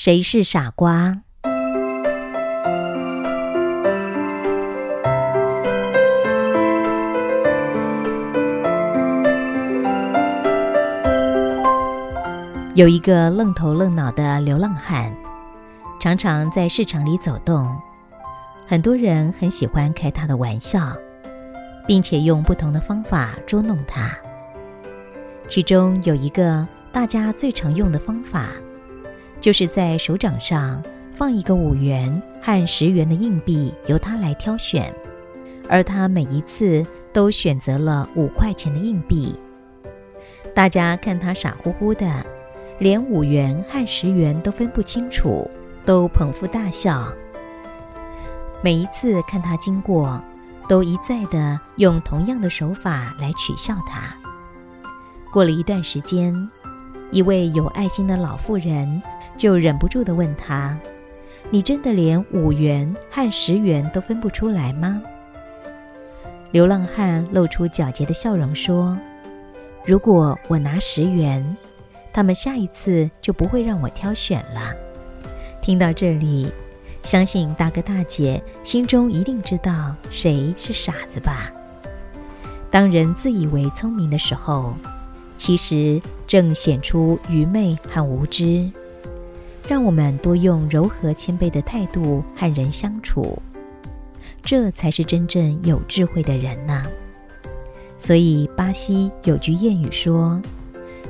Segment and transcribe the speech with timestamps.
[0.00, 1.22] 谁是傻瓜？
[12.76, 15.12] 有一个愣头愣脑的流浪汉，
[16.00, 17.76] 常常在市场里走动，
[18.68, 20.96] 很多人很喜欢开他的玩笑，
[21.88, 24.16] 并且用不同的方法捉弄他。
[25.48, 28.50] 其中有一个大家最常用的方法，
[29.40, 30.82] 就是在手掌上
[31.12, 34.92] 放一个五元和十元的硬币，由他来挑选，
[35.68, 39.34] 而他每一次都选择了五块钱的硬币。
[40.54, 42.24] 大家看他傻乎乎的。
[42.80, 45.50] 连五元和十元都分不清楚，
[45.84, 47.12] 都捧腹大笑。
[48.62, 50.22] 每一次看他经过，
[50.68, 54.14] 都一再的用同样的手法来取笑他。
[55.32, 56.32] 过了一段时间，
[57.10, 59.02] 一位有爱心的老妇人
[59.38, 60.78] 就忍不住的问他
[61.48, 65.00] ：“你真的连五元和十元都分不出来吗？”
[66.52, 68.98] 流浪汉露出皎洁的笑容说
[69.86, 71.56] ：“如果我拿十元。”
[72.10, 74.74] 他们下一次就不会让我挑选了。
[75.60, 76.50] 听到这里，
[77.04, 81.52] 相信大哥大姐心中一定知道谁是傻子吧？
[82.72, 84.74] 当人自以为聪明的时候，
[85.36, 88.68] 其实正显出愚昧和无知。
[89.68, 93.40] 让我们多用柔和谦卑的态度和人相处，
[94.42, 96.86] 这才是真正有智慧的人呢。
[97.98, 100.40] 所以，巴西有句谚语说。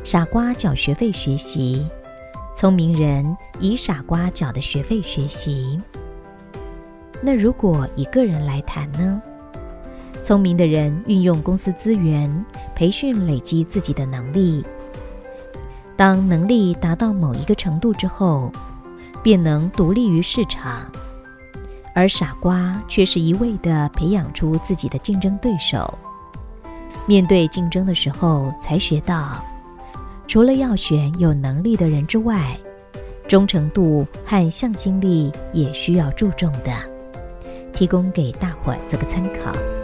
[0.05, 1.87] 傻瓜缴学费学习，
[2.57, 5.79] 聪明人以傻瓜缴的学费学习。
[7.21, 9.21] 那如果一个人来谈呢？
[10.23, 14.65] 聪明的人运用公司资源培训累积自己的能力，
[15.99, 18.53] 当能力达到某一个程度之后，
[19.21, 20.89] 便能独立于市场。
[21.93, 25.93] 而傻瓜却是一味的培养出自己的竞争对手，
[27.05, 29.45] 面对竞争的时候才学到。
[30.29, 32.57] 除了要选有能力的人之外，
[33.27, 36.73] 忠诚度和向心力也需要注重的，
[37.73, 39.78] 提供给大伙儿做个参考。